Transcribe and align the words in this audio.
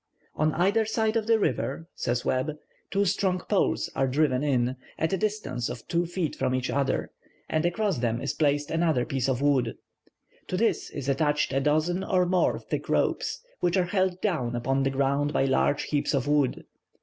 "On 0.33 0.51
either 0.55 0.83
side 0.83 1.15
of 1.15 1.27
the 1.27 1.37
river," 1.37 1.87
says 1.93 2.25
Webb, 2.25 2.57
"two 2.89 3.05
strong 3.05 3.37
poles 3.41 3.87
are 3.95 4.07
driven 4.07 4.41
in, 4.43 4.75
at 4.97 5.13
a 5.13 5.17
distance 5.17 5.69
of 5.69 5.87
two 5.87 6.07
feet 6.07 6.35
from 6.35 6.55
each 6.55 6.71
other, 6.71 7.11
and 7.47 7.67
across 7.67 7.99
them 7.99 8.19
is 8.19 8.33
placed 8.33 8.71
another 8.71 9.05
piece 9.05 9.29
of 9.29 9.43
wood. 9.43 9.77
To 10.47 10.57
this 10.57 10.89
is 10.89 11.07
attached 11.07 11.53
a 11.53 11.59
dozen 11.59 12.03
or 12.03 12.25
more 12.25 12.57
thick 12.57 12.89
ropes, 12.89 13.41
which 13.59 13.77
are 13.77 13.85
held 13.93 14.19
down 14.21 14.55
upon 14.55 14.81
the 14.81 14.89
ground 14.89 15.33
by 15.33 15.45
large 15.45 15.83
heaps 15.83 16.15
of 16.15 16.27
wood. 16.27 16.65